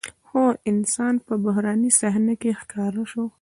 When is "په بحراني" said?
1.25-1.91